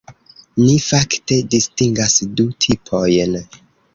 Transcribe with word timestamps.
Ni 0.61 0.71
fakte 0.85 1.37
distingas 1.51 2.17
du 2.39 2.47
tipojn. 2.67 3.37